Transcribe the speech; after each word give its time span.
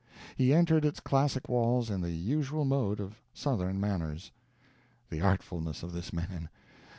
He 0.35 0.51
entered 0.51 0.83
its 0.83 0.99
classic 0.99 1.47
walls 1.47 1.91
in 1.91 2.01
the 2.01 2.09
usual 2.09 2.65
mode 2.65 2.99
of 2.99 3.21
southern 3.35 3.79
manners. 3.79 4.31
The 5.11 5.21
artfulness 5.21 5.83
of 5.83 5.93
this 5.93 6.11
man! 6.11 6.49